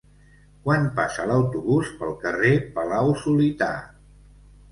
[0.67, 3.71] Quan passa l'autobús pel carrer Palau-solità?